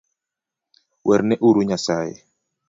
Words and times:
Werne 1.05 1.35
uru 1.47 1.61
nyasae 1.67 2.15